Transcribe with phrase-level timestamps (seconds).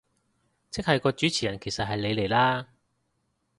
[0.71, 2.67] 即係個主持人其實係你嚟啦